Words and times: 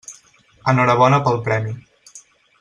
Enhorabona 0.73 1.21
pel 1.29 1.39
premi. 1.49 1.77